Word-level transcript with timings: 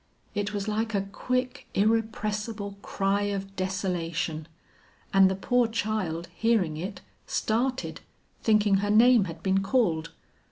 It 0.33 0.51
was 0.51 0.67
like 0.67 0.95
a 0.95 1.01
quick 1.11 1.67
irrepressible 1.75 2.75
cry 2.81 3.21
of 3.25 3.55
desolation, 3.55 4.47
and 5.13 5.29
the 5.29 5.35
poor 5.35 5.67
child 5.67 6.27
hearing 6.35 6.75
it, 6.75 7.01
started, 7.27 8.01
thinking 8.41 8.77
her 8.77 8.89
name 8.89 9.25
had 9.25 9.43
been 9.43 9.61
called. 9.61 10.09